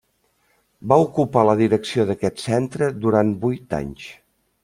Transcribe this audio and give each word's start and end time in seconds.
Va 0.93 0.97
ocupar 1.03 1.43
la 1.49 1.53
direcció 1.59 2.07
d'aquest 2.11 2.41
centre 2.45 2.89
durant 3.05 3.33
vuit 3.47 3.79
anys. 3.83 4.09